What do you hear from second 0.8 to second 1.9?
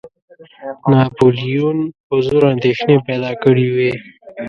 ناپولیون